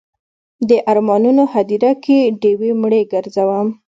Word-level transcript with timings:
د 0.69 0.71
ارمانونو 0.91 1.43
هدیره 1.53 1.91
کې 2.03 2.19
ډیوې 2.41 2.71
مړې 2.81 3.01
ګرځوم 3.13 3.67